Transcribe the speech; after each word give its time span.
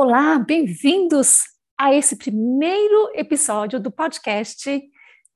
Olá, 0.00 0.38
bem-vindos 0.38 1.40
a 1.76 1.92
esse 1.92 2.14
primeiro 2.14 3.10
episódio 3.14 3.80
do 3.80 3.90
podcast 3.90 4.80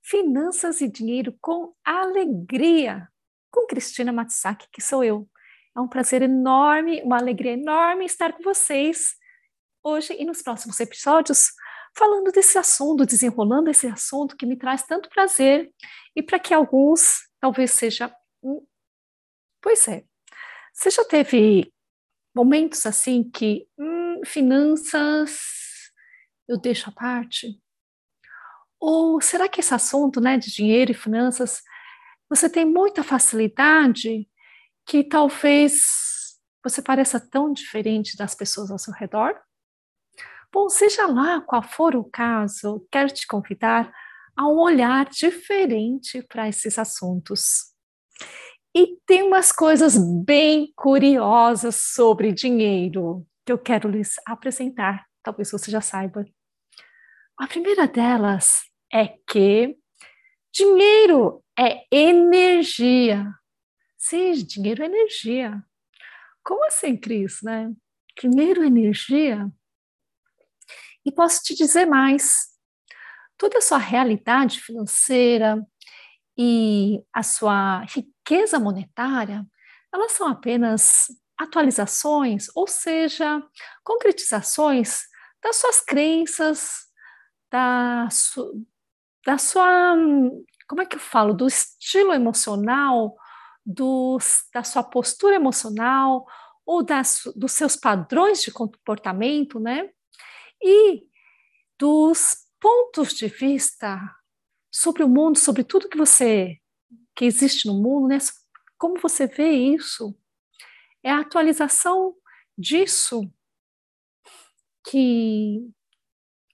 Finanças 0.01 0.81
e 0.81 0.89
Dinheiro 0.89 1.37
com 1.41 1.75
Alegria, 1.85 3.09
com 3.51 3.67
Cristina 3.67 4.13
Matsusaki, 4.13 4.69
que 4.73 4.81
sou 4.81 5.03
eu. 5.03 5.29
É 5.77 5.81
um 5.81 5.89
prazer 5.89 6.23
enorme, 6.23 7.03
uma 7.03 7.19
alegria 7.19 7.55
enorme 7.55 8.05
estar 8.05 8.35
com 8.35 8.45
vocês 8.45 9.17
hoje 9.83 10.15
e 10.17 10.25
nos 10.25 10.43
próximos 10.43 10.79
episódios, 10.79 11.49
falando 11.99 12.31
desse 12.31 12.57
assunto, 12.57 13.05
desenrolando 13.05 13.69
esse 13.69 13.89
assunto 13.89 14.37
que 14.37 14.47
me 14.47 14.57
traz 14.57 14.85
tanto 14.85 15.11
prazer 15.11 15.73
e 16.15 16.23
para 16.23 16.39
que 16.39 16.55
alguns 16.55 17.29
talvez 17.41 17.73
seja. 17.73 18.15
Pois 19.61 19.89
é, 19.89 20.05
você 20.73 20.89
já 20.89 21.05
teve 21.05 21.75
momentos 22.33 22.87
assim 22.87 23.29
que 23.29 23.67
hum, 23.77 24.02
finanças 24.25 25.63
eu 26.49 26.59
deixo 26.59 26.89
à 26.91 26.93
parte? 26.93 27.59
Ou 28.79 29.21
será 29.21 29.49
que 29.49 29.61
esse 29.61 29.73
assunto 29.75 30.21
né, 30.21 30.37
de 30.37 30.51
dinheiro 30.53 30.91
e 30.91 30.95
finanças 30.95 31.63
você 32.29 32.49
tem 32.49 32.65
muita 32.65 33.03
facilidade 33.03 34.29
que 34.87 35.05
talvez 35.05 35.83
você 36.65 36.81
pareça 36.83 37.21
tão 37.21 37.53
diferente 37.53 38.17
das 38.17 38.35
pessoas 38.35 38.71
ao 38.71 38.79
seu 38.79 38.93
redor? 38.93 39.39
Bom, 40.53 40.69
seja 40.69 41.07
lá 41.07 41.41
qual 41.41 41.63
for 41.63 41.97
o 41.97 42.05
caso, 42.05 42.87
quero 42.91 43.09
te 43.13 43.27
convidar 43.27 43.93
a 44.37 44.47
um 44.47 44.59
olhar 44.59 45.09
diferente 45.09 46.23
para 46.23 46.49
esses 46.49 46.79
assuntos. 46.79 47.73
E 48.75 48.99
tem 49.07 49.23
umas 49.23 49.53
coisas 49.53 49.97
bem 50.25 50.73
curiosas 50.75 51.77
sobre 51.77 52.33
dinheiro 52.33 53.27
que 53.45 53.53
eu 53.53 53.59
quero 53.59 53.89
lhes 53.89 54.17
apresentar. 54.27 55.07
Talvez 55.23 55.51
você 55.51 55.71
já 55.71 55.81
saiba. 55.81 56.25
A 57.39 57.47
primeira 57.47 57.87
delas 57.87 58.63
é 58.93 59.09
que 59.29 59.77
dinheiro 60.53 61.43
é 61.59 61.85
energia. 61.91 63.33
Sim, 63.97 64.33
dinheiro 64.33 64.83
é 64.83 64.87
energia. 64.87 65.63
Como 66.45 66.65
assim, 66.67 66.97
Cris, 66.97 67.41
né? 67.43 67.73
Dinheiro 68.21 68.63
é 68.63 68.67
energia? 68.67 69.51
E 71.05 71.11
posso 71.11 71.43
te 71.43 71.55
dizer 71.55 71.87
mais. 71.87 72.51
Toda 73.39 73.59
a 73.59 73.63
sua 73.63 73.79
realidade 73.79 74.61
financeira 74.61 75.65
e 76.39 77.03
a 77.13 77.23
sua 77.23 77.85
riqueza 77.85 78.59
monetária, 78.59 79.45
elas 79.93 80.13
são 80.13 80.29
apenas 80.29 81.09
atualizações, 81.43 82.47
ou 82.55 82.67
seja, 82.67 83.43
concretizações 83.83 85.03
das 85.43 85.57
suas 85.57 85.81
crenças, 85.81 86.87
da, 87.51 88.09
su, 88.11 88.65
da 89.27 89.39
sua, 89.39 89.97
como 90.69 90.83
é 90.83 90.87
que 90.87 90.97
eu 90.97 91.01
falo, 91.01 91.35
do 91.35 91.47
estilo 91.47 92.13
emocional, 92.13 93.17
dos, 93.65 94.45
da 94.53 94.65
sua 94.65 94.83
postura 94.83 95.37
emocional 95.37 96.27
ou 96.65 96.83
das, 96.83 97.23
dos 97.37 97.53
seus 97.53 97.77
padrões 97.77 98.43
de 98.43 98.51
comportamento, 98.51 99.61
né? 99.61 99.91
E 100.63 101.03
dos 101.79 102.37
pontos 102.61 103.15
de 103.15 103.27
vista 103.27 104.01
sobre 104.71 105.03
o 105.03 105.09
mundo, 105.09 105.39
sobre 105.39 105.65
tudo 105.65 105.89
que 105.89 105.99
você 105.99 106.59
que 107.15 107.25
existe 107.25 107.67
no 107.67 107.75
mundo, 107.75 108.09
né? 108.09 108.19
Como 108.79 109.01
você 109.01 109.27
vê 109.27 109.51
isso? 109.51 110.17
É 111.03 111.11
a 111.11 111.21
atualização 111.21 112.15
disso 112.57 113.23
que 114.89 115.71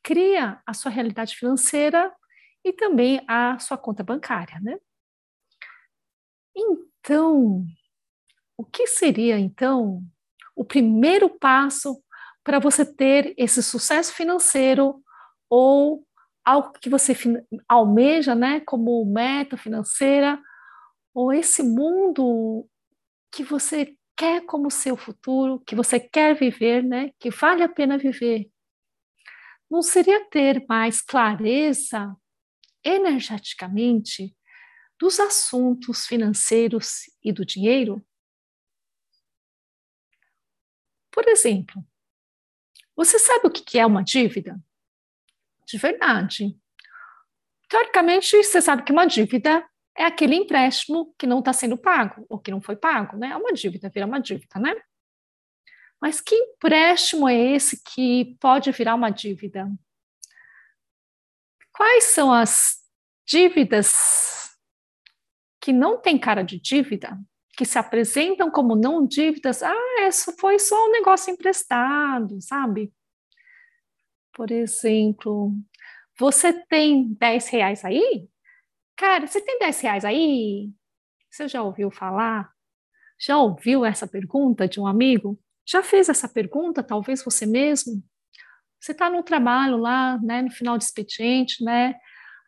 cria 0.02 0.60
a 0.66 0.74
sua 0.74 0.90
realidade 0.90 1.36
financeira 1.36 2.14
e 2.64 2.72
também 2.72 3.22
a 3.28 3.58
sua 3.58 3.76
conta 3.76 4.02
bancária, 4.02 4.58
né? 4.60 4.78
Então, 6.56 7.64
o 8.56 8.64
que 8.64 8.86
seria 8.86 9.38
então 9.38 10.02
o 10.56 10.64
primeiro 10.64 11.30
passo 11.30 12.02
para 12.42 12.58
você 12.58 12.84
ter 12.84 13.34
esse 13.36 13.62
sucesso 13.62 14.12
financeiro 14.12 15.02
ou 15.48 16.04
algo 16.44 16.72
que 16.80 16.88
você 16.88 17.14
almeja, 17.68 18.34
né, 18.34 18.60
como 18.60 19.04
meta 19.04 19.56
financeira, 19.56 20.40
ou 21.14 21.32
esse 21.32 21.62
mundo 21.62 22.66
que 23.30 23.44
você 23.44 23.97
quer 24.18 24.44
como 24.44 24.70
seu 24.70 24.96
futuro, 24.96 25.60
que 25.60 25.76
você 25.76 26.00
quer 26.00 26.34
viver, 26.34 26.82
né, 26.82 27.12
que 27.20 27.30
vale 27.30 27.62
a 27.62 27.68
pena 27.68 27.96
viver. 27.96 28.50
Não 29.70 29.80
seria 29.80 30.28
ter 30.28 30.66
mais 30.68 31.00
clareza 31.00 32.14
energeticamente 32.84 34.36
dos 34.98 35.20
assuntos 35.20 36.06
financeiros 36.06 37.02
e 37.22 37.32
do 37.32 37.46
dinheiro? 37.46 38.04
Por 41.12 41.28
exemplo, 41.28 41.84
você 42.96 43.18
sabe 43.18 43.46
o 43.46 43.50
que 43.50 43.78
é 43.78 43.86
uma 43.86 44.02
dívida? 44.02 44.60
de 45.68 45.76
verdade. 45.76 46.58
Teoricamente, 47.68 48.42
você 48.42 48.62
sabe 48.62 48.82
que 48.82 48.92
uma 48.92 49.04
dívida 49.04 49.62
é 49.98 50.04
aquele 50.04 50.36
empréstimo 50.36 51.12
que 51.18 51.26
não 51.26 51.40
está 51.40 51.52
sendo 51.52 51.76
pago, 51.76 52.24
ou 52.28 52.38
que 52.38 52.52
não 52.52 52.60
foi 52.60 52.76
pago, 52.76 53.16
né? 53.16 53.30
É 53.30 53.36
uma 53.36 53.52
dívida, 53.52 53.90
vira 53.90 54.06
uma 54.06 54.20
dívida, 54.20 54.60
né? 54.60 54.72
Mas 56.00 56.20
que 56.20 56.36
empréstimo 56.36 57.28
é 57.28 57.34
esse 57.34 57.82
que 57.82 58.36
pode 58.40 58.70
virar 58.70 58.94
uma 58.94 59.10
dívida? 59.10 59.68
Quais 61.72 62.04
são 62.04 62.32
as 62.32 62.76
dívidas 63.26 64.56
que 65.60 65.72
não 65.72 66.00
têm 66.00 66.16
cara 66.16 66.42
de 66.42 66.60
dívida, 66.60 67.18
que 67.56 67.64
se 67.64 67.76
apresentam 67.76 68.52
como 68.52 68.76
não 68.76 69.04
dívidas? 69.04 69.64
Ah, 69.64 70.06
isso 70.06 70.32
foi 70.38 70.60
só 70.60 70.86
um 70.86 70.92
negócio 70.92 71.32
emprestado, 71.32 72.40
sabe? 72.40 72.92
Por 74.32 74.52
exemplo, 74.52 75.52
você 76.16 76.52
tem 76.52 77.12
10 77.14 77.48
reais 77.48 77.84
aí? 77.84 78.28
Cara, 78.98 79.28
você 79.28 79.40
tem 79.40 79.60
10 79.60 79.80
reais 79.80 80.04
aí? 80.04 80.72
Você 81.30 81.46
já 81.46 81.62
ouviu 81.62 81.88
falar? 81.88 82.50
Já 83.20 83.38
ouviu 83.38 83.84
essa 83.84 84.08
pergunta 84.08 84.66
de 84.68 84.80
um 84.80 84.86
amigo? 84.88 85.38
Já 85.64 85.84
fez 85.84 86.08
essa 86.08 86.28
pergunta, 86.28 86.82
talvez 86.82 87.22
você 87.22 87.46
mesmo? 87.46 88.02
Você 88.80 88.92
está 88.92 89.08
no 89.08 89.22
trabalho 89.22 89.76
lá, 89.78 90.18
né, 90.20 90.42
no 90.42 90.50
final 90.50 90.76
do 90.76 90.82
expediente, 90.82 91.64
né? 91.64 91.94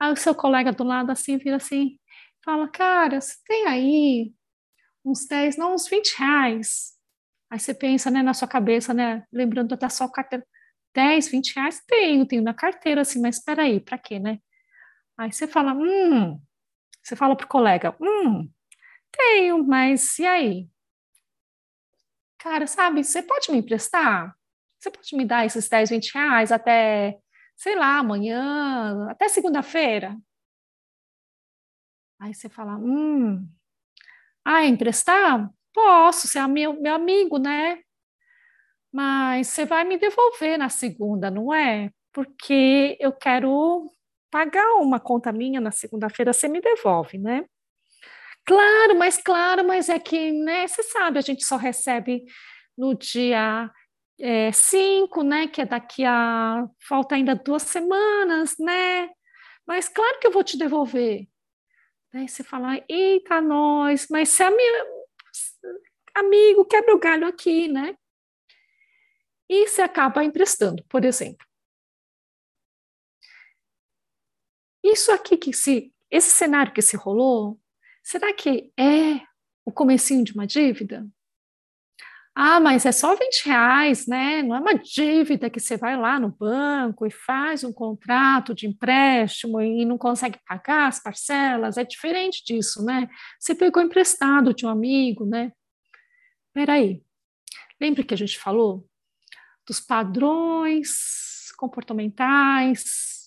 Aí 0.00 0.12
o 0.12 0.16
seu 0.16 0.34
colega 0.34 0.72
do 0.72 0.84
lado 0.84 1.12
assim 1.12 1.38
vira 1.38 1.56
assim, 1.56 1.98
fala, 2.44 2.68
cara, 2.68 3.20
você 3.20 3.36
tem 3.46 3.66
aí 3.68 4.32
uns 5.04 5.26
10, 5.26 5.56
não, 5.56 5.74
uns 5.74 5.88
20 5.88 6.14
reais. 6.18 6.94
Aí 7.50 7.60
você 7.60 7.74
pensa, 7.74 8.10
né, 8.10 8.22
na 8.22 8.34
sua 8.34 8.48
cabeça, 8.48 8.94
né, 8.94 9.24
lembrando 9.32 9.76
da 9.76 9.88
sua 9.88 10.10
carteira, 10.10 10.46
10, 10.94 11.28
20 11.28 11.54
reais? 11.56 11.82
Tenho, 11.86 12.26
tenho 12.26 12.42
na 12.42 12.54
carteira, 12.54 13.02
assim, 13.02 13.20
mas 13.20 13.36
espera 13.38 13.62
aí, 13.64 13.80
para 13.80 13.98
quê, 13.98 14.18
né? 14.18 14.40
Aí 15.20 15.30
você 15.30 15.46
fala, 15.46 15.74
hum, 15.74 16.40
você 17.02 17.14
fala 17.14 17.36
pro 17.36 17.46
colega, 17.46 17.94
hum, 18.00 18.50
tenho, 19.12 19.62
mas 19.62 20.18
e 20.18 20.26
aí? 20.26 20.70
Cara, 22.38 22.66
sabe, 22.66 23.04
você 23.04 23.22
pode 23.22 23.52
me 23.52 23.58
emprestar? 23.58 24.34
Você 24.78 24.90
pode 24.90 25.14
me 25.14 25.26
dar 25.26 25.44
esses 25.44 25.68
10, 25.68 25.90
20 25.90 26.14
reais 26.14 26.50
até, 26.50 27.18
sei 27.54 27.76
lá, 27.76 27.98
amanhã, 27.98 29.10
até 29.10 29.28
segunda-feira? 29.28 30.16
Aí 32.18 32.32
você 32.32 32.48
fala, 32.48 32.76
hum, 32.76 33.46
ah, 34.42 34.64
emprestar? 34.64 35.50
Posso, 35.74 36.28
você 36.28 36.38
é 36.38 36.46
meu, 36.46 36.80
meu 36.80 36.94
amigo, 36.94 37.36
né? 37.38 37.82
mas 38.92 39.48
você 39.48 39.64
vai 39.64 39.84
me 39.84 39.98
devolver 39.98 40.58
na 40.58 40.68
segunda, 40.68 41.30
não 41.30 41.54
é? 41.54 41.90
Porque 42.12 42.96
eu 42.98 43.12
quero 43.12 43.86
pagar 44.30 44.74
uma 44.76 45.00
conta 45.00 45.32
minha 45.32 45.60
na 45.60 45.70
segunda-feira, 45.70 46.32
você 46.32 46.48
me 46.48 46.60
devolve, 46.60 47.18
né? 47.18 47.44
Claro, 48.46 48.96
mas 48.96 49.16
claro, 49.18 49.66
mas 49.66 49.88
é 49.88 49.98
que, 49.98 50.32
né, 50.32 50.66
você 50.66 50.82
sabe, 50.82 51.18
a 51.18 51.22
gente 51.22 51.44
só 51.44 51.56
recebe 51.56 52.24
no 52.76 52.94
dia 52.94 53.70
é, 54.18 54.52
cinco, 54.52 55.22
né? 55.22 55.46
Que 55.48 55.62
é 55.62 55.66
daqui 55.66 56.04
a 56.04 56.66
falta 56.88 57.14
ainda 57.14 57.34
duas 57.34 57.62
semanas, 57.62 58.56
né? 58.58 59.10
Mas 59.66 59.88
claro 59.88 60.18
que 60.20 60.26
eu 60.26 60.32
vou 60.32 60.44
te 60.44 60.58
devolver. 60.58 61.28
Daí 62.12 62.28
você 62.28 62.42
fala, 62.42 62.82
eita, 62.88 63.40
nós, 63.40 64.08
mas 64.10 64.30
se 64.30 64.42
é 64.42 64.48
amigo 66.14 66.64
quebra 66.64 66.94
o 66.94 66.98
galho 66.98 67.26
aqui, 67.26 67.68
né? 67.68 67.96
E 69.48 69.66
você 69.68 69.82
acaba 69.82 70.24
emprestando, 70.24 70.84
por 70.88 71.04
exemplo. 71.04 71.46
Isso 74.82 75.12
aqui 75.12 75.36
que 75.36 75.52
se, 75.52 75.92
esse 76.10 76.30
cenário 76.30 76.72
que 76.72 76.82
se 76.82 76.96
rolou, 76.96 77.60
será 78.02 78.32
que 78.32 78.72
é 78.78 79.20
o 79.64 79.72
comecinho 79.72 80.24
de 80.24 80.32
uma 80.32 80.46
dívida? 80.46 81.06
Ah, 82.34 82.60
mas 82.60 82.86
é 82.86 82.92
só 82.92 83.14
20 83.14 83.44
reais, 83.46 84.06
né? 84.06 84.42
Não 84.42 84.56
é 84.56 84.60
uma 84.60 84.74
dívida 84.74 85.50
que 85.50 85.60
você 85.60 85.76
vai 85.76 85.96
lá 85.96 86.18
no 86.18 86.30
banco 86.30 87.04
e 87.04 87.10
faz 87.10 87.64
um 87.64 87.72
contrato 87.72 88.54
de 88.54 88.66
empréstimo 88.66 89.60
e 89.60 89.84
não 89.84 89.98
consegue 89.98 90.38
pagar 90.46 90.88
as 90.88 91.02
parcelas. 91.02 91.76
É 91.76 91.84
diferente 91.84 92.42
disso, 92.44 92.84
né? 92.84 93.08
Você 93.38 93.54
pegou 93.54 93.82
emprestado 93.82 94.54
de 94.54 94.64
um 94.64 94.68
amigo, 94.68 95.26
né? 95.26 95.52
Peraí. 96.54 97.02
Lembra 97.80 98.04
que 98.04 98.14
a 98.14 98.16
gente 98.16 98.38
falou 98.38 98.86
dos 99.66 99.80
padrões 99.80 101.52
comportamentais, 101.56 103.19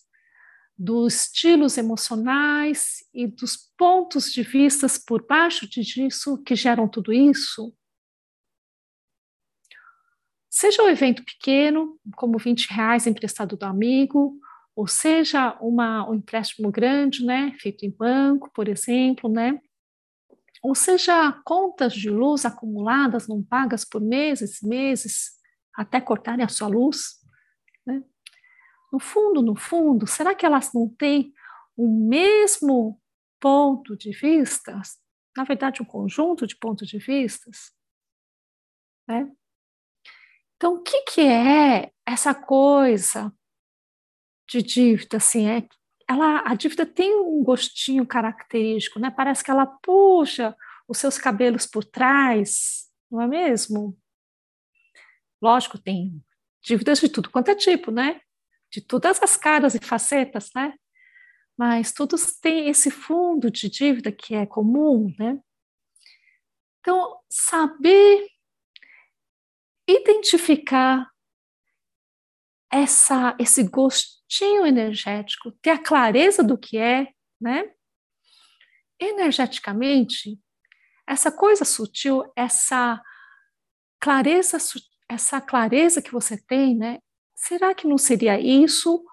dos 0.84 1.14
estilos 1.14 1.78
emocionais 1.78 2.98
e 3.14 3.26
dos 3.26 3.56
pontos 3.78 4.34
de 4.34 4.44
vistas 4.44 4.98
por 4.98 5.26
baixo 5.26 5.66
disso 5.66 6.44
que 6.44 6.58
geram 6.58 6.90
tudo 6.90 7.14
isso? 7.14 7.74
Seja 10.50 10.84
um 10.84 10.90
evento 10.90 11.24
pequeno, 11.24 11.98
como 12.18 12.38
20 12.38 12.66
reais 12.66 13.08
emprestado 13.08 13.56
do 13.56 13.64
amigo, 13.64 14.38
ou 14.76 14.86
seja 14.86 15.58
uma, 15.62 16.10
um 16.10 16.16
empréstimo 16.16 16.70
grande, 16.70 17.26
né, 17.26 17.56
feito 17.60 17.86
em 17.86 17.90
banco, 17.90 18.52
por 18.54 18.68
exemplo, 18.68 19.30
né, 19.30 19.58
ou 20.62 20.76
seja 20.76 21.32
contas 21.46 21.94
de 21.94 22.10
luz 22.10 22.46
acumuladas, 22.46 23.28
não 23.28 23.42
pagas 23.42 23.86
por 23.86 24.02
meses, 24.02 24.62
meses, 24.62 25.32
até 25.74 26.02
cortarem 26.02 26.44
a 26.44 26.50
sua 26.50 26.68
luz? 26.68 27.23
No 28.94 29.00
fundo, 29.00 29.42
no 29.42 29.56
fundo, 29.56 30.06
será 30.06 30.36
que 30.36 30.46
elas 30.46 30.72
não 30.72 30.88
têm 30.88 31.34
o 31.76 32.08
mesmo 32.08 33.02
ponto 33.40 33.98
de 33.98 34.12
vista? 34.12 34.80
Na 35.36 35.44
verdade, 35.44 35.82
um 35.82 35.86
conjunto 35.86 36.46
de 36.46 36.56
pontos 36.56 36.88
de 36.88 37.00
vistas, 37.00 37.72
né? 39.08 39.32
Então, 40.56 40.76
o 40.76 40.84
que, 40.84 41.02
que 41.06 41.22
é 41.22 41.92
essa 42.06 42.36
coisa 42.36 43.34
de 44.48 44.62
dívida? 44.62 45.18
Assim, 45.18 45.48
é, 45.50 45.68
ela, 46.08 46.44
a 46.46 46.54
dívida 46.54 46.86
tem 46.86 47.16
um 47.16 47.44
gostinho 47.44 48.06
característico, 48.06 49.00
né? 49.00 49.10
Parece 49.10 49.44
que 49.44 49.50
ela 49.50 49.66
puxa 49.66 50.56
os 50.88 51.00
seus 51.00 51.18
cabelos 51.18 51.66
por 51.66 51.84
trás, 51.84 52.92
não 53.10 53.20
é 53.20 53.28
mesmo? 53.28 53.98
Lógico, 55.42 55.80
tem 55.80 56.24
dívidas 56.62 57.00
de 57.00 57.10
tudo 57.10 57.32
quanto 57.32 57.50
é 57.50 57.56
tipo, 57.56 57.90
né? 57.90 58.22
De 58.74 58.82
todas 58.82 59.22
as 59.22 59.38
caras 59.38 59.76
e 59.76 59.80
facetas, 59.80 60.50
né? 60.56 60.74
Mas 61.56 61.94
todos 61.94 62.40
têm 62.40 62.70
esse 62.70 62.90
fundo 62.90 63.52
de 63.52 63.70
dívida 63.70 64.12
que 64.12 64.34
é 64.34 64.48
comum, 64.48 65.14
né? 65.20 65.40
Então, 66.80 67.20
saber 67.30 68.28
identificar 69.88 71.08
essa, 72.72 73.38
esse 73.40 73.62
gostinho 73.62 74.66
energético, 74.66 75.52
ter 75.62 75.70
a 75.70 75.78
clareza 75.78 76.44
do 76.44 76.58
que 76.58 76.80
é, 76.80 77.14
né? 77.40 77.72
Energeticamente, 79.00 80.40
essa 81.08 81.32
coisa 81.32 81.64
sutil, 81.64 82.24
essa 82.36 83.00
clareza, 84.00 84.58
essa 85.08 85.40
clareza 85.40 86.02
que 86.02 86.12
você 86.12 86.36
tem, 86.36 86.76
né? 86.76 86.98
Será 87.46 87.76
que 87.76 87.86
não 87.86 87.98
seria 87.98 88.40
isso 88.40 89.04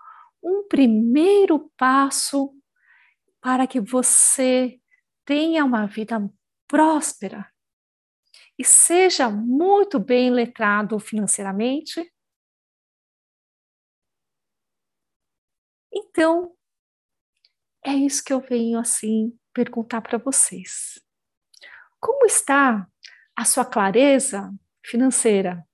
um 0.41 0.67
primeiro 0.69 1.69
passo 1.77 2.55
para 3.41 3.67
que 3.67 3.81
você 3.81 4.81
tenha 5.25 5.65
uma 5.65 5.87
vida 5.87 6.17
próspera, 6.69 7.53
e 8.57 8.65
seja 8.65 9.29
muito 9.29 9.99
bem 9.99 10.31
letrado 10.31 11.01
financeiramente. 11.01 12.13
Então, 15.93 16.55
é 17.85 17.95
isso 17.95 18.23
que 18.23 18.33
eu 18.33 18.41
venho 18.41 18.79
assim 18.79 19.37
perguntar 19.53 20.03
para 20.03 20.19
vocês. 20.19 21.01
Como 21.99 22.27
está 22.27 22.87
a 23.35 23.45
sua 23.45 23.65
clareza 23.65 24.53
financeira? 24.87 25.67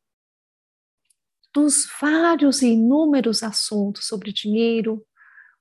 Dos 1.57 1.89
vários 1.99 2.61
e 2.61 2.67
inúmeros 2.67 3.43
assuntos 3.43 4.07
sobre 4.07 4.31
dinheiro, 4.31 5.03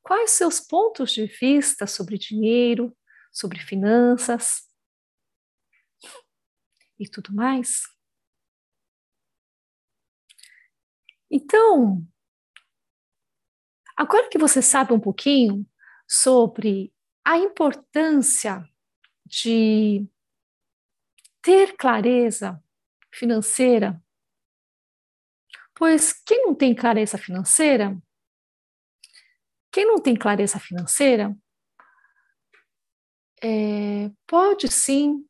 quais 0.03 0.31
seus 0.31 0.59
pontos 0.59 1.13
de 1.13 1.25
vista 1.25 1.87
sobre 1.87 2.17
dinheiro, 2.17 2.93
sobre 3.31 3.59
finanças? 3.59 4.65
e 6.99 7.09
tudo 7.09 7.33
mais. 7.33 7.83
Então, 11.29 12.05
agora 13.97 14.29
que 14.29 14.37
você 14.37 14.61
sabe 14.61 14.93
um 14.93 14.99
pouquinho 14.99 15.65
sobre 16.07 16.93
a 17.23 17.37
importância 17.37 18.63
de 19.25 20.07
ter 21.41 21.75
clareza 21.75 22.63
financeira, 23.11 24.01
pois 25.75 26.13
quem 26.25 26.45
não 26.45 26.55
tem 26.55 26.73
clareza 26.73 27.17
financeira, 27.17 27.95
quem 29.71 29.85
não 29.85 29.99
tem 29.99 30.15
clareza 30.15 30.57
financeira, 30.57 31.35
é, 33.43 34.09
pode 34.25 34.71
sim 34.71 35.25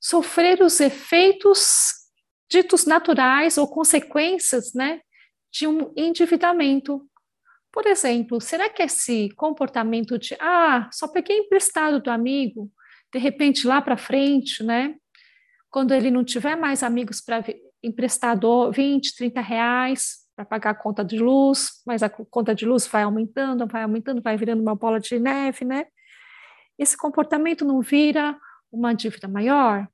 sofrer 0.00 0.62
os 0.62 0.80
efeitos 0.80 1.92
ditos 2.48 2.86
naturais 2.86 3.58
ou 3.58 3.68
consequências 3.68 4.72
né, 4.74 5.00
de 5.52 5.66
um 5.66 5.92
endividamento. 5.96 7.04
Por 7.72 7.86
exemplo, 7.86 8.40
será 8.40 8.68
que 8.68 8.82
esse 8.82 9.30
comportamento 9.34 10.16
de, 10.18 10.36
ah, 10.40 10.88
só 10.92 11.08
peguei 11.08 11.38
emprestado 11.38 12.00
do 12.00 12.10
amigo, 12.10 12.70
de 13.12 13.18
repente 13.18 13.66
lá 13.66 13.82
para 13.82 13.96
frente, 13.96 14.62
né, 14.62 14.94
quando 15.68 15.92
ele 15.92 16.10
não 16.10 16.24
tiver 16.24 16.54
mais 16.54 16.84
amigos 16.84 17.20
para 17.20 17.42
emprestador 17.86 18.72
20, 18.72 19.14
30 19.16 19.40
reais 19.40 20.24
para 20.34 20.44
pagar 20.44 20.70
a 20.70 20.74
conta 20.74 21.04
de 21.04 21.18
luz, 21.18 21.82
mas 21.86 22.02
a 22.02 22.08
conta 22.08 22.54
de 22.54 22.66
luz 22.66 22.86
vai 22.86 23.02
aumentando, 23.02 23.66
vai 23.66 23.82
aumentando, 23.82 24.20
vai 24.20 24.36
virando 24.36 24.62
uma 24.62 24.74
bola 24.74 24.98
de 24.98 25.18
neve, 25.18 25.64
né? 25.64 25.86
Esse 26.78 26.96
comportamento 26.96 27.64
não 27.64 27.80
vira 27.80 28.36
uma 28.72 28.92
dívida 28.92 29.28
maior? 29.28 29.86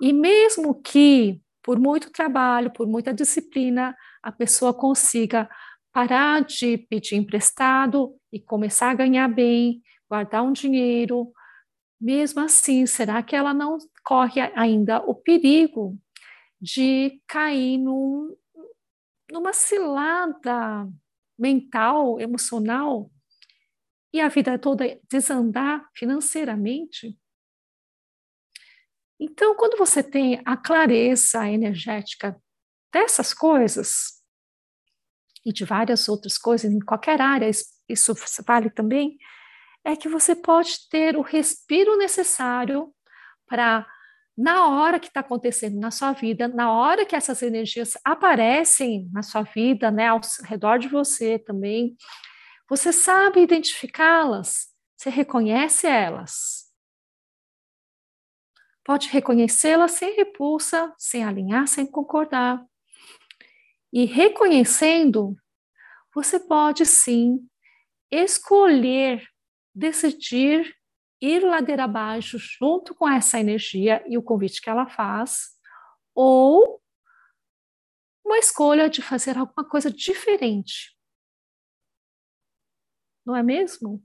E 0.00 0.12
mesmo 0.12 0.74
que 0.74 1.40
por 1.62 1.78
muito 1.78 2.10
trabalho, 2.10 2.70
por 2.70 2.86
muita 2.86 3.12
disciplina, 3.12 3.96
a 4.22 4.30
pessoa 4.32 4.72
consiga 4.72 5.48
parar 5.92 6.42
de 6.42 6.78
pedir 6.78 7.16
emprestado 7.16 8.14
e 8.32 8.40
começar 8.40 8.90
a 8.90 8.94
ganhar 8.94 9.28
bem, 9.28 9.82
guardar 10.08 10.42
um 10.42 10.52
dinheiro, 10.52 11.32
mesmo 12.00 12.40
assim, 12.40 12.86
será 12.86 13.22
que 13.22 13.34
ela 13.34 13.52
não 13.52 13.76
corre 14.04 14.40
ainda 14.54 14.98
o 15.00 15.14
perigo 15.14 15.98
de 16.60 17.20
cair 17.26 17.78
num, 17.78 18.36
numa 19.30 19.52
cilada 19.52 20.88
mental, 21.38 22.20
emocional 22.20 23.10
e 24.12 24.20
a 24.20 24.28
vida 24.28 24.58
toda 24.58 24.98
desandar 25.10 25.88
financeiramente? 25.94 27.18
Então, 29.20 29.56
quando 29.56 29.76
você 29.76 30.02
tem 30.02 30.40
a 30.44 30.56
clareza 30.56 31.48
energética 31.48 32.40
dessas 32.92 33.34
coisas, 33.34 34.18
e 35.44 35.52
de 35.52 35.64
várias 35.64 36.08
outras 36.08 36.36
coisas, 36.36 36.70
em 36.70 36.78
qualquer 36.78 37.20
área, 37.20 37.50
isso 37.88 38.12
vale 38.46 38.70
também, 38.70 39.16
é 39.84 39.96
que 39.96 40.08
você 40.08 40.36
pode 40.36 40.88
ter 40.90 41.16
o 41.16 41.22
respiro 41.22 41.96
necessário 41.96 42.92
para, 43.46 43.86
na 44.38 44.68
hora 44.68 45.00
que 45.00 45.08
está 45.08 45.20
acontecendo 45.20 45.78
na 45.78 45.90
sua 45.90 46.12
vida, 46.12 46.46
na 46.48 46.72
hora 46.72 47.04
que 47.04 47.16
essas 47.16 47.42
energias 47.42 47.98
aparecem 48.04 49.08
na 49.12 49.22
sua 49.22 49.42
vida, 49.42 49.90
né, 49.90 50.06
ao 50.06 50.20
redor 50.44 50.78
de 50.78 50.88
você 50.88 51.38
também, 51.38 51.96
você 52.68 52.92
sabe 52.92 53.42
identificá-las, 53.42 54.68
você 54.96 55.10
reconhece 55.10 55.86
elas 55.86 56.68
pode 58.88 59.08
reconhecê-la 59.08 59.86
sem 59.86 60.16
repulsa, 60.16 60.94
sem 60.96 61.22
alinhar, 61.22 61.68
sem 61.68 61.84
concordar. 61.84 62.64
E 63.92 64.06
reconhecendo, 64.06 65.36
você 66.14 66.40
pode 66.40 66.86
sim 66.86 67.46
escolher, 68.10 69.28
decidir 69.74 70.74
ir 71.20 71.40
ladeira 71.40 71.84
abaixo 71.84 72.38
junto 72.38 72.94
com 72.94 73.08
essa 73.08 73.40
energia 73.40 74.02
e 74.06 74.16
o 74.16 74.22
convite 74.22 74.60
que 74.60 74.70
ela 74.70 74.86
faz, 74.86 75.48
ou 76.14 76.80
uma 78.24 78.38
escolha 78.38 78.88
de 78.88 79.02
fazer 79.02 79.38
alguma 79.38 79.66
coisa 79.68 79.90
diferente. 79.90 80.96
Não 83.24 83.34
é 83.34 83.42
mesmo? 83.42 84.02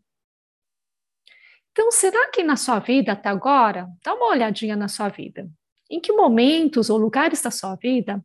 Então, 1.72 1.91
será 1.91 2.29
que 2.29 2.43
na 2.43 2.55
sua 2.55 2.79
vida 2.79 3.13
até 3.13 3.29
agora, 3.29 3.88
dá 4.03 4.13
uma 4.13 4.27
olhadinha 4.27 4.75
na 4.75 4.88
sua 4.88 5.10
vida, 5.10 5.50
em 5.89 6.00
que 6.00 6.13
momentos 6.13 6.89
ou 6.89 6.98
lugares 6.98 7.41
da 7.41 7.50
sua 7.50 7.75
vida 7.75 8.24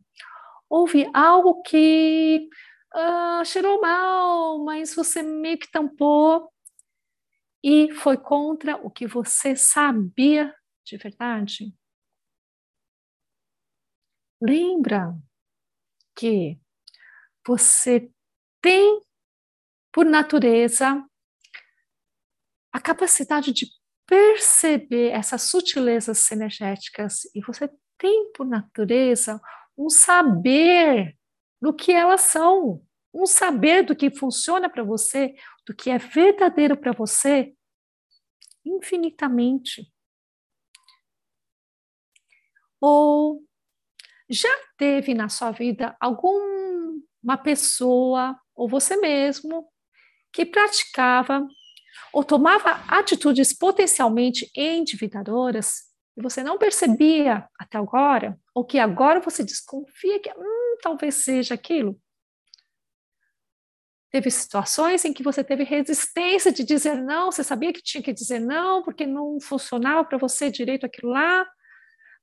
houve 0.69 1.09
algo 1.13 1.61
que 1.63 2.47
uh, 2.95 3.43
cheirou 3.43 3.81
mal, 3.81 4.63
mas 4.63 4.93
você 4.93 5.23
meio 5.23 5.57
que 5.57 5.71
tampou 5.71 6.51
e 7.63 7.93
foi 7.93 8.17
contra 8.17 8.77
o 8.77 8.89
que 8.89 9.05
você 9.07 9.55
sabia 9.55 10.53
de 10.85 10.97
verdade? 10.97 11.73
Lembra 14.41 15.13
que 16.15 16.59
você 17.45 18.09
tem, 18.61 19.01
por 19.91 20.05
natureza, 20.05 21.05
a 22.71 22.79
capacidade 22.79 23.51
de 23.51 23.67
perceber 24.05 25.09
essas 25.11 25.43
sutilezas 25.43 26.31
energéticas 26.31 27.25
e 27.35 27.41
você 27.41 27.69
tem, 27.97 28.31
por 28.31 28.47
natureza, 28.47 29.39
um 29.77 29.89
saber 29.89 31.15
do 31.61 31.73
que 31.73 31.91
elas 31.91 32.21
são, 32.21 32.81
um 33.13 33.25
saber 33.25 33.83
do 33.83 33.95
que 33.95 34.09
funciona 34.09 34.69
para 34.69 34.83
você, 34.83 35.35
do 35.69 35.75
que 35.75 35.91
é 35.91 35.99
verdadeiro 35.99 36.75
para 36.75 36.91
você, 36.91 37.53
infinitamente. 38.65 39.87
Ou 42.81 43.43
já 44.27 44.49
teve 44.77 45.13
na 45.13 45.29
sua 45.29 45.51
vida 45.51 45.95
alguma 45.99 47.37
pessoa, 47.43 48.35
ou 48.55 48.67
você 48.67 48.95
mesmo, 48.97 49.71
que 50.33 50.43
praticava 50.43 51.47
ou 52.11 52.23
tomava 52.23 52.71
atitudes 52.87 53.53
potencialmente 53.53 54.49
endividadoras 54.55 55.83
e 56.17 56.21
você 56.21 56.41
não 56.41 56.57
percebia 56.57 57.47
até 57.59 57.77
agora, 57.77 58.39
ou 58.55 58.65
que 58.65 58.79
agora 58.79 59.19
você 59.19 59.43
desconfia 59.43 60.19
que 60.19 60.31
hum, 60.31 60.77
talvez 60.81 61.13
seja 61.15 61.53
aquilo? 61.53 62.01
Teve 64.11 64.31
situações 64.31 65.05
em 65.05 65.13
que 65.13 65.21
você 65.21 65.43
teve 65.43 65.63
resistência 65.63 66.51
de 66.51 66.63
dizer 66.63 66.95
não, 66.95 67.31
você 67.31 67.43
sabia 67.43 67.71
que 67.71 67.81
tinha 67.81 68.01
que 68.01 68.11
dizer 68.11 68.39
não, 68.39 68.81
porque 68.81 69.05
não 69.05 69.39
funcionava 69.39 70.03
para 70.03 70.17
você 70.17 70.49
direito 70.49 70.85
aquilo 70.85 71.11
lá, 71.11 71.47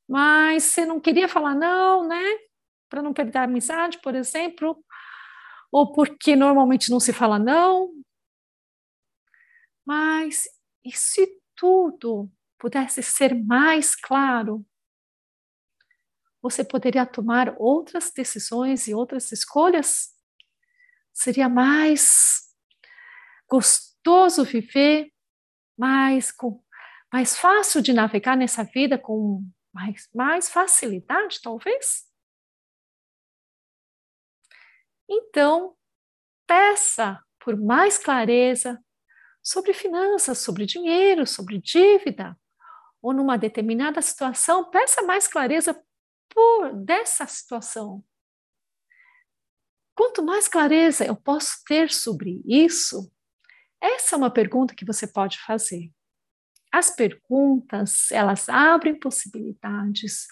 mas 0.09 0.65
você 0.65 0.85
não 0.85 1.01
queria 1.01 1.29
falar 1.29 1.55
não, 1.55 2.07
né? 2.07 2.25
Para 2.89 3.03
não 3.03 3.13
perder 3.13 3.39
a 3.39 3.45
amizade, 3.45 4.01
por 4.03 4.15
exemplo, 4.17 4.77
ou 5.71 5.93
porque 5.93 6.35
normalmente 6.37 6.91
não 6.91 7.01
se 7.01 7.13
fala 7.13 7.39
não. 7.39 7.91
Mas 9.85 10.45
e 10.85 10.91
se 10.97 11.41
tudo 11.55 12.31
pudesse 12.59 13.03
ser 13.03 13.35
mais 13.35 13.95
claro, 13.95 14.67
você 16.43 16.65
poderia 16.65 17.07
tomar 17.07 17.55
outras 17.59 18.13
decisões 18.13 18.89
e 18.89 18.95
outras 18.95 19.31
escolhas? 19.33 20.16
Seria 21.17 21.49
mais 21.49 22.43
gostoso 23.49 24.45
viver, 24.45 25.11
mais, 25.77 26.31
com, 26.31 26.63
mais 27.11 27.37
fácil 27.37 27.81
de 27.81 27.93
navegar 27.95 28.37
nessa 28.37 28.63
vida 28.63 28.99
com 28.99 29.43
mais, 29.73 30.09
mais 30.15 30.51
facilidade, 30.51 31.41
talvez? 31.41 32.05
Então, 35.09 35.75
peça 36.47 37.25
por 37.39 37.57
mais 37.57 37.97
clareza 37.97 38.79
sobre 39.43 39.73
finanças, 39.73 40.39
sobre 40.39 40.67
dinheiro, 40.67 41.27
sobre 41.27 41.59
dívida, 41.59 42.39
ou 43.01 43.15
numa 43.15 43.39
determinada 43.39 44.03
situação, 44.03 44.69
peça 44.71 45.03
mais 45.03 45.27
clareza 45.27 45.83
por 46.29 46.75
dessa 46.75 47.27
situação. 47.27 48.05
Quanto 49.97 50.23
mais 50.23 50.47
clareza 50.47 51.07
eu 51.07 51.17
posso 51.17 51.65
ter 51.67 51.91
sobre 51.91 52.43
isso, 52.45 53.11
essa 53.81 54.15
é 54.15 54.19
uma 54.19 54.31
pergunta 54.31 54.75
que 54.75 54.85
você 54.85 55.07
pode 55.07 55.39
fazer. 55.41 55.91
As 56.71 56.91
perguntas, 56.91 58.11
elas 58.13 58.47
abrem 58.51 58.99
possibilidades, 59.01 60.27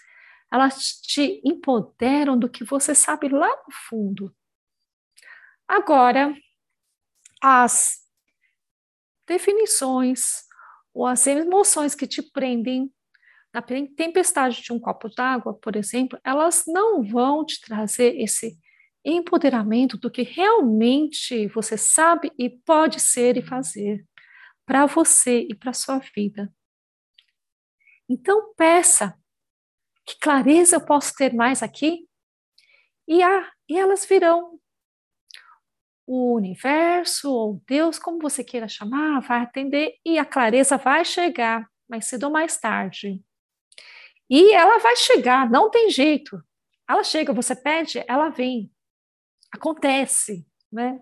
elas 0.52 1.00
te 1.00 1.40
empoderam 1.42 2.38
do 2.38 2.48
que 2.48 2.62
você 2.62 2.94
sabe 2.94 3.30
lá 3.30 3.48
no 3.48 3.72
fundo. 3.88 4.36
Agora, 5.66 6.36
as 7.42 8.02
definições 9.26 10.44
ou 10.92 11.06
as 11.06 11.26
emoções 11.26 11.94
que 11.94 12.06
te 12.06 12.22
prendem 12.22 12.92
na 13.50 13.62
tempestade 13.62 14.60
de 14.60 14.74
um 14.74 14.78
copo 14.78 15.08
d'água, 15.08 15.54
por 15.54 15.74
exemplo, 15.74 16.20
elas 16.22 16.64
não 16.66 17.02
vão 17.02 17.46
te 17.46 17.62
trazer 17.62 18.20
esse 18.20 18.58
empoderamento 19.04 19.98
do 19.98 20.10
que 20.10 20.22
realmente 20.22 21.46
você 21.48 21.76
sabe 21.76 22.32
e 22.38 22.48
pode 22.48 23.00
ser 23.00 23.36
e 23.36 23.42
fazer 23.42 24.06
para 24.64 24.86
você 24.86 25.46
e 25.48 25.54
para 25.54 25.72
sua 25.72 25.98
vida. 25.98 26.52
Então 28.08 28.54
peça 28.54 29.18
que 30.06 30.18
clareza 30.18 30.76
eu 30.76 30.84
posso 30.84 31.14
ter 31.14 31.32
mais 31.34 31.62
aqui 31.62 32.08
e, 33.06 33.22
ah, 33.22 33.50
e 33.68 33.78
elas 33.78 34.04
virão. 34.06 34.58
O 36.06 36.34
universo 36.34 37.32
ou 37.32 37.62
Deus, 37.66 37.98
como 37.98 38.18
você 38.18 38.44
queira 38.44 38.68
chamar, 38.68 39.20
vai 39.20 39.40
atender 39.40 39.94
e 40.04 40.18
a 40.18 40.24
clareza 40.24 40.76
vai 40.76 41.04
chegar 41.04 41.66
mais 41.88 42.06
cedo 42.06 42.24
ou 42.24 42.30
mais 42.30 42.58
tarde. 42.58 43.22
E 44.28 44.52
ela 44.52 44.78
vai 44.78 44.96
chegar, 44.96 45.50
não 45.50 45.70
tem 45.70 45.90
jeito. 45.90 46.42
Ela 46.88 47.02
chega, 47.02 47.32
você 47.32 47.56
pede, 47.56 48.04
ela 48.06 48.28
vem 48.28 48.70
acontece, 49.54 50.46
né? 50.70 51.00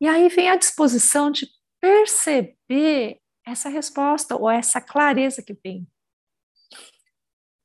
E 0.00 0.08
aí 0.08 0.28
vem 0.28 0.48
a 0.48 0.56
disposição 0.56 1.30
de 1.30 1.46
perceber 1.80 3.20
essa 3.46 3.68
resposta 3.68 4.36
ou 4.36 4.50
essa 4.50 4.80
clareza 4.80 5.42
que 5.42 5.54
vem. 5.54 5.86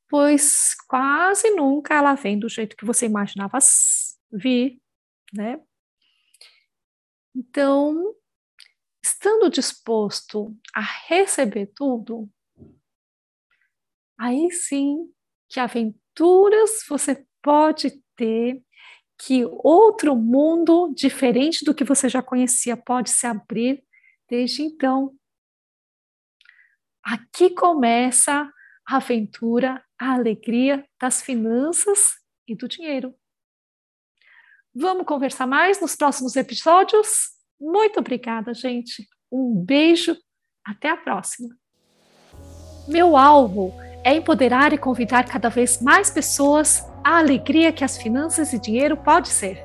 Pois 0.08 0.74
quase 0.86 1.50
nunca 1.50 1.94
ela 1.94 2.14
vem 2.14 2.38
do 2.38 2.48
jeito 2.48 2.76
que 2.76 2.84
você 2.84 3.06
imaginava 3.06 3.58
vir, 4.30 4.80
né? 5.32 5.60
Então, 7.34 8.14
estando 9.02 9.50
disposto 9.50 10.56
a 10.74 10.80
receber 10.80 11.66
tudo, 11.74 12.30
aí 14.18 14.50
sim 14.50 15.12
que 15.48 15.60
aventuras 15.60 16.84
você 16.88 17.26
pode 17.42 18.02
ter 18.16 18.65
que 19.18 19.44
outro 19.62 20.14
mundo 20.14 20.92
diferente 20.94 21.64
do 21.64 21.74
que 21.74 21.84
você 21.84 22.08
já 22.08 22.22
conhecia 22.22 22.76
pode 22.76 23.10
se 23.10 23.26
abrir 23.26 23.82
desde 24.28 24.62
então. 24.62 25.14
Aqui 27.02 27.50
começa 27.50 28.50
a 28.86 28.96
aventura, 28.96 29.82
a 29.98 30.12
alegria 30.12 30.84
das 31.00 31.22
finanças 31.22 32.14
e 32.46 32.54
do 32.54 32.68
dinheiro. 32.68 33.14
Vamos 34.74 35.06
conversar 35.06 35.46
mais 35.46 35.80
nos 35.80 35.96
próximos 35.96 36.36
episódios? 36.36 37.30
Muito 37.58 38.00
obrigada, 38.00 38.52
gente. 38.52 39.08
Um 39.32 39.54
beijo, 39.64 40.16
até 40.64 40.90
a 40.90 40.96
próxima. 40.96 41.56
Meu 42.86 43.16
alvo 43.16 43.72
é 44.04 44.14
empoderar 44.14 44.72
e 44.72 44.78
convidar 44.78 45.26
cada 45.26 45.48
vez 45.48 45.80
mais 45.80 46.10
pessoas 46.10 46.84
à 47.06 47.18
alegria 47.18 47.70
que 47.70 47.84
as 47.84 47.96
finanças 47.96 48.52
e 48.52 48.58
dinheiro 48.58 48.96
pode 48.96 49.28
ser. 49.28 49.64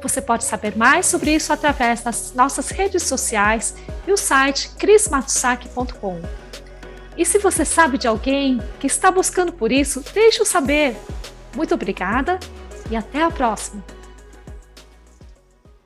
Você 0.00 0.22
pode 0.22 0.42
saber 0.42 0.74
mais 0.74 1.04
sobre 1.04 1.34
isso 1.34 1.52
através 1.52 2.00
das 2.00 2.32
nossas 2.32 2.70
redes 2.70 3.02
sociais 3.02 3.76
e 4.06 4.12
o 4.12 4.16
site 4.16 4.70
crismatsaki.com. 4.78 6.22
E 7.14 7.26
se 7.26 7.38
você 7.38 7.62
sabe 7.62 7.98
de 7.98 8.08
alguém 8.08 8.58
que 8.80 8.86
está 8.86 9.10
buscando 9.10 9.52
por 9.52 9.70
isso, 9.70 10.02
deixe-o 10.14 10.46
saber. 10.46 10.96
Muito 11.54 11.74
obrigada 11.74 12.40
e 12.90 12.96
até 12.96 13.22
a 13.22 13.30
próxima! 13.30 13.84